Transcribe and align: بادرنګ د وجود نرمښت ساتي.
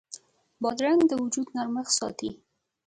بادرنګ 0.61 1.01
د 1.07 1.11
وجود 1.23 1.47
نرمښت 1.55 1.93
ساتي. 1.99 2.29